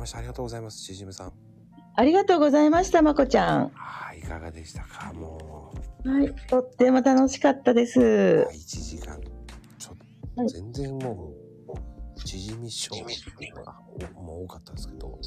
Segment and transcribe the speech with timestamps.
[0.00, 0.18] ました。
[0.18, 0.78] ありがとうございます。
[0.78, 1.32] しじむさん。
[1.94, 3.70] ありがとうございました、まこちゃん。
[3.74, 5.12] はい、いかがでしたか？
[5.12, 5.72] も
[6.04, 8.48] はい、とっても楽しかったですう。
[8.52, 9.20] 一時間。
[9.78, 9.96] ちょっ
[10.34, 11.50] と、はい全然もう。
[12.22, 13.02] 縮みショー
[14.20, 15.18] もう多かったですけど。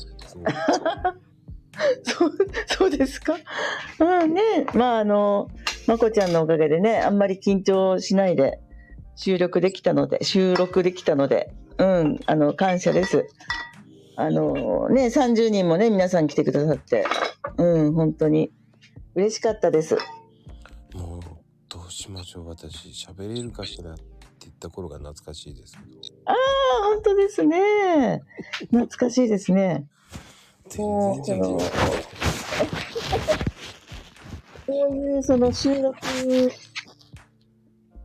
[2.03, 2.31] そう、
[2.67, 3.35] そうですか？
[3.99, 4.41] うんね、
[4.75, 5.49] まああの、
[5.87, 8.59] まこちゃんのおかげでね、あんまり緊張しないで
[9.15, 13.25] 収録できたので、収録できたので、うん、あの、感謝です。
[14.15, 17.05] あの、ね、30人もね、皆さん来てくださって、
[17.57, 18.51] うん、本当に
[19.15, 19.97] 嬉しかったです。
[20.93, 21.21] もう、
[21.69, 22.49] どうしましょう。
[22.49, 24.03] 私、喋れるかしらって
[24.41, 25.99] 言った頃が懐かしいですけど。
[26.25, 26.35] ああ、
[26.83, 28.21] 本当ですね。
[28.71, 29.87] 懐かしいですね。
[30.69, 31.59] 全然じゃないもう
[34.65, 35.97] こういうその収録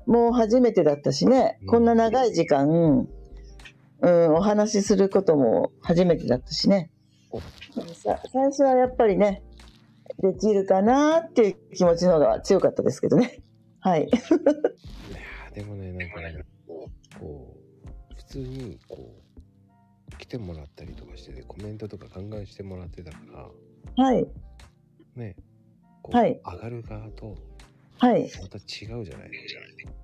[0.06, 3.06] も初めてだったしね、うんこんな長い時間、
[4.01, 6.91] うん、お話しすることも初めてだったしね。
[7.95, 9.42] さ最初はやっぱりね、
[10.19, 13.42] できるかなっていう気持ちの方が強かったですけどね。
[13.81, 14.05] はい。
[14.05, 16.45] いやーでもね、なんかね、
[17.20, 17.56] こ
[18.11, 19.14] う、普通に、こ
[20.12, 23.19] う、来てもらったりとかしてて、コメントとか考えしてもらってたか
[23.97, 24.27] ら、はい。
[25.15, 25.37] ね、
[26.03, 27.37] こう、はい上がる側と、
[27.98, 28.31] はい。
[28.41, 29.31] また違うじゃない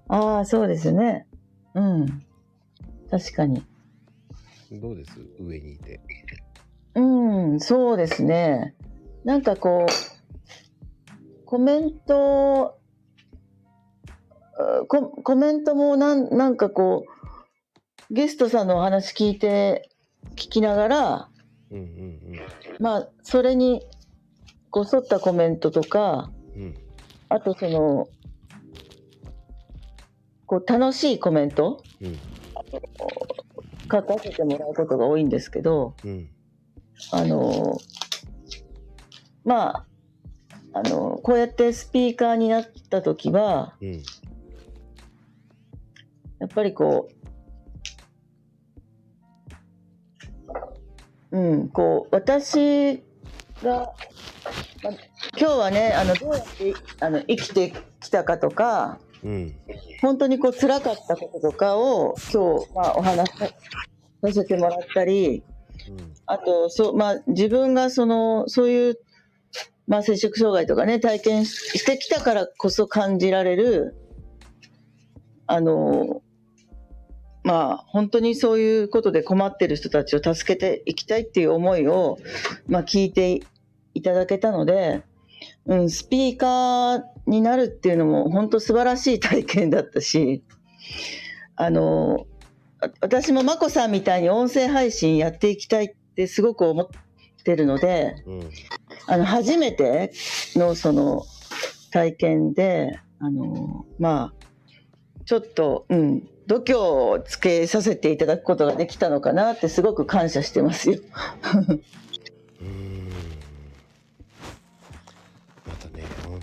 [0.08, 1.27] ああ、そうですね。
[1.74, 2.24] うん。
[3.11, 3.64] 確かに。
[4.80, 5.12] どうです？
[5.41, 6.00] 上にいて。
[6.94, 8.75] うん、そうですね。
[9.25, 12.78] なんかこう、コメント、
[14.56, 17.05] あココメントもなんなんかこ
[18.11, 19.89] う、ゲストさんのお話聞いて、
[20.33, 21.28] 聞きながら、
[21.70, 22.14] うんうん
[22.78, 23.83] まあ、それに、
[24.70, 26.62] こう沿ったコメントとか、うん。
[26.62, 26.75] うん。
[27.28, 28.08] あとその、
[30.47, 32.19] こう楽しいコメントうん。
[33.94, 36.28] 書かせてもらうことが多いんですけど、うん。
[37.12, 37.78] あの
[39.44, 39.84] ま
[40.72, 44.02] ああのこうやってスピーカーになった時はうん。
[46.40, 47.08] やっぱりこ
[51.33, 53.02] ううんこう私
[53.62, 53.92] が、
[54.83, 54.90] ま
[55.38, 59.54] 今日はねあのどうやってあの生きてきたかとかうん。
[60.04, 63.38] 本当にこう辛かったこととかを今日、まあ、お話し
[64.20, 65.42] させてもらったり。
[66.26, 68.98] あと、そう、まあ、自分がその、そういう、
[69.86, 73.96] まあ、摂食障害とかね、体験してきたからこそ感じられる、
[75.46, 76.20] あの、
[77.42, 82.18] まあ、本当にそういうことで困ってる人たちを助けていきたいっていう思いを、
[82.68, 83.40] まあ、聞いて
[83.94, 85.02] いただけたので、
[85.67, 90.42] うん、スピーカーになるっていうのも本当素晴らしい体験だったし、
[91.57, 92.27] あの、
[92.80, 96.86] あ私も眞子さんみたいに音声配信やっていきたいってすごく思っ
[97.45, 98.51] てるので、うん。
[99.07, 100.13] あの、初めて
[100.57, 101.25] のその
[101.91, 104.45] 体験で、あの、まあ、
[105.25, 110.98] ちょっと、うん、度胸をつけさせていただくことができたのかなってすごく感謝してますよ。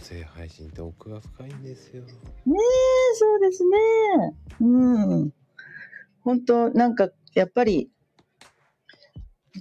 [0.01, 2.03] 声配信って奥が深いんですよ。
[2.03, 2.09] ね
[2.53, 4.35] え、そうですね。
[4.61, 5.33] うん。
[6.23, 7.89] 本当なんか、やっぱり、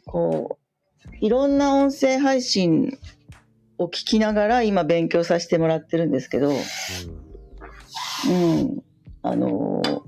[0.07, 0.59] こ
[1.07, 2.99] う、いろんな音声配信
[3.79, 6.57] を聞きながら今勉強させてもらってるんですけど、うん。
[8.29, 8.83] うん。
[9.23, 10.03] あのー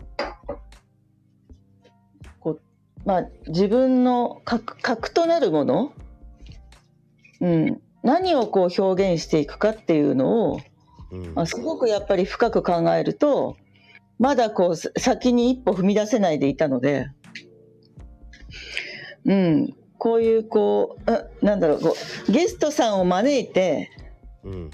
[2.41, 2.61] こう、
[3.05, 5.93] まあ、自分の核、核となるもの？
[7.41, 7.82] うん。
[8.03, 10.61] 何をこう表現していくかっていうのを、
[11.11, 11.35] うん。
[11.35, 13.57] まあ、すごくやっぱり深く考えると
[14.19, 17.09] まだこうさ先に一歩踏み出せないでいたので、
[19.27, 21.97] うん、こういうこうあなんだろうこ
[22.29, 23.91] うゲストさんを招いて
[24.45, 24.71] うん。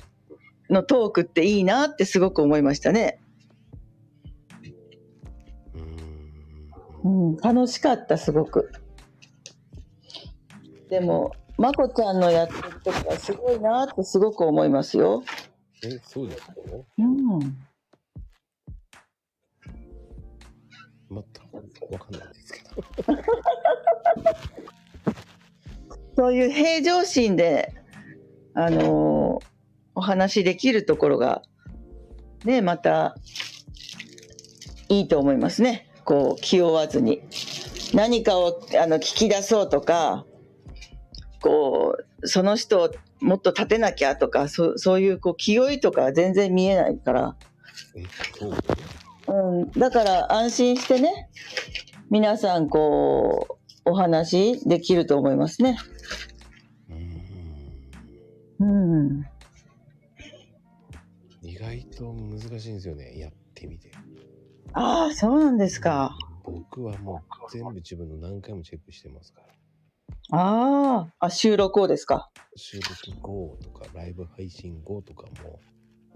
[0.70, 3.20] のトークっていいなってすごく思いましたね。
[7.04, 8.70] うん、楽しかったすごく。
[10.90, 15.22] でもまこちゃんのやってるとこはすごいなってすごく思いますよ。
[15.84, 16.52] え、そうですか？
[16.98, 17.38] うん
[21.10, 22.68] 全くわかんないですけど。
[26.16, 27.74] そういう平常心で、
[28.54, 29.48] あのー
[29.94, 31.42] お話しできるところが、
[32.44, 33.16] ね、また、
[34.88, 35.90] いいと思いますね。
[36.04, 37.20] こう、気負わずに。
[37.94, 40.24] 何かを、あの、聞き出そうとか、
[41.40, 42.90] こう、その人を
[43.20, 47.36] もっと立てなきゃとか、そそういう、こう、気負いとかは全然見えないから、
[49.26, 51.28] ううん、だから安心してね、
[52.10, 55.78] 皆さんこう、お話できると思いますね。
[58.60, 58.98] うん。
[59.00, 59.24] うん。
[61.42, 63.90] 意外と難しいんですよねやってみて。
[64.72, 66.16] ああ、そうなんですか。
[66.44, 69.57] 僕はもう全部自分の何回もチェックしてますから
[70.30, 72.30] ああ、あ、収録をですか？
[72.56, 72.92] 収録
[73.22, 75.26] 後とかライブ配信後とか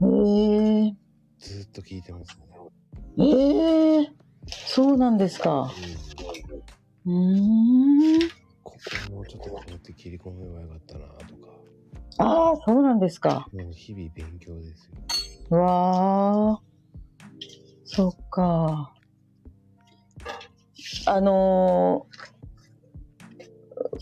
[0.01, 0.95] もへえ。
[1.39, 2.37] ずっと聞いてます
[3.17, 4.13] ね、ええ
[4.49, 5.73] そうなんですか。
[7.07, 8.29] うん、うーん。
[8.63, 11.53] ここもうちょっとこうやって切り込めばよかったなとか
[12.19, 13.49] ああ、そうなんですか。
[13.53, 14.91] もう日々勉強です
[15.51, 16.61] よわあ。
[17.85, 18.95] そっか。
[21.07, 22.42] あのー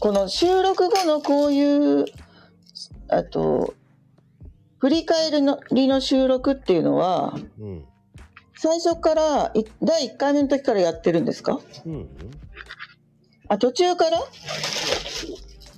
[0.00, 2.06] この収録後のこういう、
[3.08, 3.74] あと、
[4.78, 7.84] 振り返りのりの収録っていうのは、うん。
[8.56, 11.60] 最初から、い第1回目の時からやってるんですか？
[11.86, 11.92] うん。
[11.92, 12.08] うん
[13.48, 14.18] あ、途中から？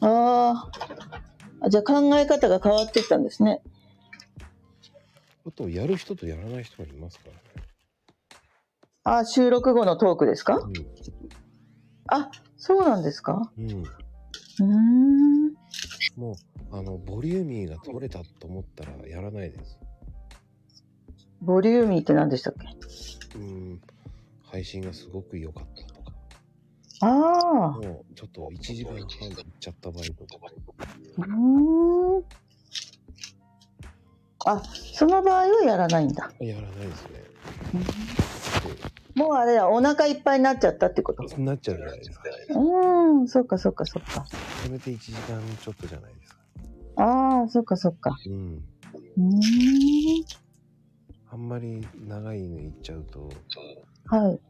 [0.02, 0.70] あ
[1.62, 1.68] あ。
[1.70, 3.62] じゃあ考え方が変わっていったんですね。
[5.46, 7.38] あとやる人とやらない人がいますからね。
[9.04, 10.60] あ、収録後のトークですか？
[12.08, 13.50] あ、そうなんですか？
[13.56, 13.84] うん、
[14.60, 15.46] うん。
[16.16, 16.34] もう
[16.76, 19.78] あのボリューミーが取れたと思ったらやらないです
[21.40, 22.54] ボリューミーって何でしたっ
[23.32, 23.38] け？
[23.38, 23.80] うん
[24.44, 26.12] 配信がすごく良かったとか
[27.00, 27.70] ああ。
[27.80, 29.06] もうちょっと1時間半いっ
[29.58, 30.46] ちゃった場合とか
[31.18, 32.24] うーん。
[34.44, 36.30] あ、その場合はやらないんだ。
[36.40, 37.22] やらないですね
[39.14, 41.28] もうあれだ、お腹いっぱいになっちゃったってこと？
[41.28, 44.24] そうなっちゃうじゃないですかうーん、そっかそっかそっか。
[44.64, 46.38] それで1時間ちょっとじゃないですか
[46.96, 48.16] ああ、そっかそっか。
[48.26, 48.64] うん
[49.16, 49.32] うーん。
[51.30, 53.28] あんまり長いのいっちゃうと
[54.06, 54.40] はい。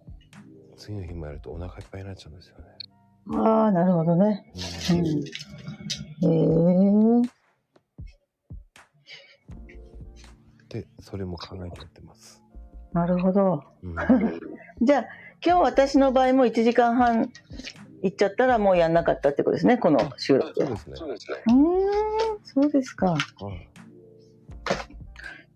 [0.77, 2.65] 次の日もやるとお腹いっぱいになっちゃうんですよね、
[3.41, 4.45] ああ、なるほどね。
[4.91, 5.23] ううんん。
[7.23, 7.29] へえ。
[10.69, 12.43] でそれも考えてやってます、
[12.93, 13.63] なるほど。
[13.83, 13.95] うん、
[14.81, 15.07] じゃあ、
[15.45, 17.31] 今日私の場合も1時間半
[18.03, 20.53] 行っちゃったらもうやんなかったってことですね、この収録。
[20.57, 20.95] そうですね
[21.47, 21.57] うーん、
[22.43, 23.13] そうですか。
[23.13, 23.21] はい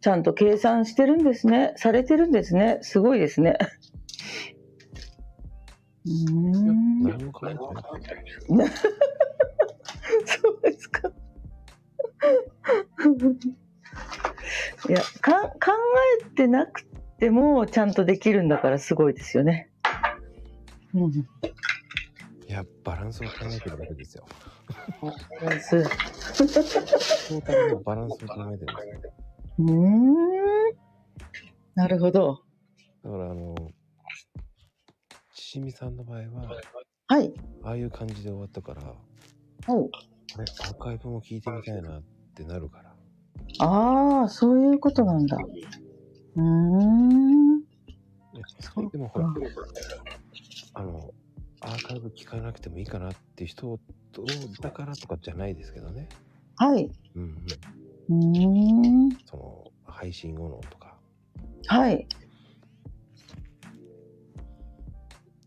[0.06, 1.74] ちゃんと計算してるんですね。
[1.78, 2.78] されてるんですね。
[2.82, 3.58] すごいですね。
[6.04, 7.02] うーん。
[7.02, 7.60] 何も考えて
[8.54, 8.68] ない
[10.26, 11.08] そうですか。
[14.88, 15.50] いやか考
[16.22, 16.86] えてなく
[17.18, 19.70] てもちゃんとできるんだからすごいですよね。
[20.94, 21.24] うん、い
[22.48, 24.24] やバランスを考えてるだけですよ
[25.60, 25.82] す
[27.28, 29.12] トータルのバランスを考えてるんですよ
[29.58, 30.14] うーん
[31.74, 32.40] なるほど。
[33.04, 33.54] だからあの
[35.34, 36.26] ちしみさんの場合は
[37.08, 37.32] はい。
[37.62, 38.82] ああいう感じで終わったから
[39.68, 39.90] お
[40.38, 42.02] あれアーカイブも聞いてみたいなっ
[42.34, 42.96] てなるから
[43.58, 45.38] ああ、そういうことなんだ。
[46.36, 47.60] うん。
[48.90, 49.32] でもほら
[50.74, 51.14] あの
[51.60, 53.80] アーカイブ聞かなくてもいいかなっていう人
[54.60, 56.08] だからとかじゃないですけどね
[56.56, 56.90] はい。
[57.14, 57.58] うん。
[58.10, 58.36] うん。
[58.36, 59.16] うん。
[59.24, 60.96] その配信後のとか
[61.68, 62.06] はい。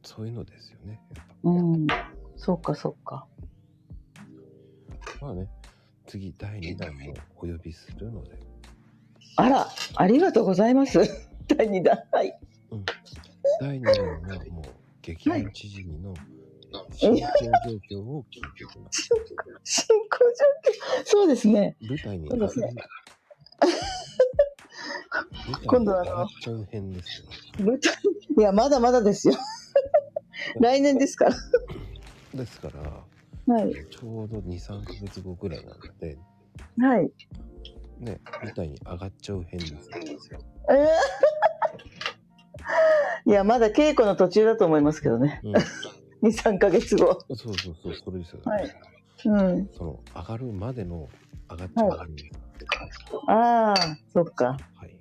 [0.04, 1.00] そういうのですよね
[1.44, 1.88] うん。
[2.36, 3.28] そうか、そうか。
[5.22, 5.48] まあね
[6.08, 8.49] 次第2弾もお呼びするので
[9.36, 11.00] あら、ありがとうございます。
[11.48, 11.98] 第2弾。
[12.12, 12.40] はい。
[13.62, 14.66] 第2弾はもう
[15.02, 16.14] 劇団知事の
[16.92, 17.26] 進行状
[17.98, 19.10] 況を聞いていきます
[19.64, 20.08] 進行状
[21.02, 21.06] 況。
[21.06, 21.76] そうですね。
[21.82, 22.76] 舞台にそうですね舞
[25.54, 26.68] 台今度はあの舞
[27.80, 27.94] 台
[28.38, 29.34] いや、まだまだですよ。
[30.60, 31.36] 来年ですから。
[32.36, 33.04] ですから
[33.54, 33.74] はい。
[33.90, 36.18] ちょうど23ヶ月後ぐらいなので
[36.78, 37.12] はい。
[38.00, 39.90] ね舞台に上がっちゃう編です
[40.32, 40.40] よ
[40.70, 40.88] えー
[43.26, 45.42] いや、まだ稽古の途中だと思いますけどね。
[45.44, 45.64] うん2、
[46.36, 47.20] 3ヶ月後。
[47.30, 48.76] そうそうそうそれですよ、はい
[49.26, 49.70] うん。
[49.74, 51.10] その上がるまでの
[51.50, 52.30] 上がっちゃう編です
[53.28, 53.76] ああ、
[54.14, 54.58] そっか。
[54.76, 54.96] はい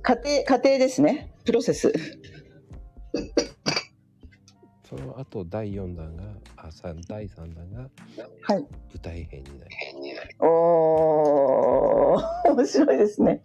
[0.00, 1.32] 家庭、家庭ですね。
[1.44, 1.92] プロセス。
[4.88, 6.24] その後第4弾が
[6.56, 7.90] あさ第3弾が
[8.42, 8.66] はい舞
[9.02, 9.76] 台編になり
[10.38, 13.42] おー、面白いですね。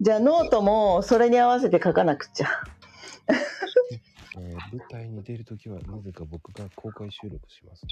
[0.00, 2.48] じゃあノートもそれに合わせて書かなくちゃ。
[4.38, 7.86] えー舞台に出るときはなぜか僕が公開収録します。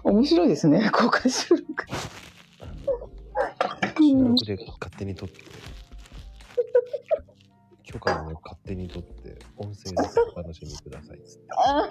[0.04, 0.90] 面白いですね。
[0.90, 1.84] 公開収録。
[4.00, 5.40] 収録で勝手に撮って
[7.92, 9.96] 許かをね、勝手に撮って、音声で
[10.34, 11.46] お楽しみくださいっつって。
[11.56, 11.88] あ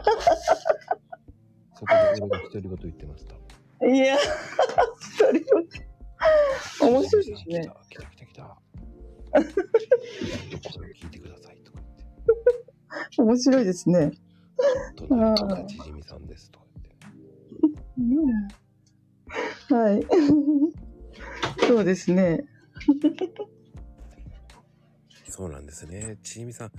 [1.75, 3.35] そこで俺が独り言言ってました。
[3.85, 4.17] いや、
[5.17, 5.45] それは
[6.91, 7.69] 面白いですね。
[7.89, 8.57] 来た来た来た来た。
[9.33, 9.39] こ
[10.81, 11.87] れを聞いてくださいとか言
[13.01, 13.21] って。
[13.21, 14.11] 面白いですね。
[15.67, 16.95] ちじみさんですとか言って。
[17.99, 18.03] う
[19.75, 20.03] んはい。
[21.67, 22.45] そうですね。
[25.39, 26.17] そうなんですね。
[26.21, 26.71] ちじみさん、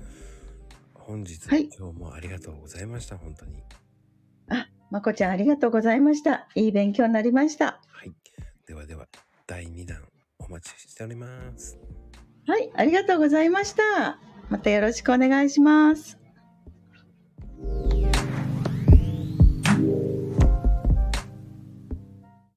[0.93, 3.17] 本日、はい今日もありがとうございました。
[3.17, 3.63] 本当に。
[4.91, 6.47] まこちゃんありがとうございました。
[6.55, 7.81] いい勉強になりました。
[7.89, 8.13] はい。
[8.67, 9.07] ではでは、
[9.47, 9.97] 第2弾
[10.39, 11.27] お待ちしておりま
[11.57, 11.79] す。
[12.47, 14.19] はい、ありがとうございました。
[14.51, 16.20] またよろしくお願いします。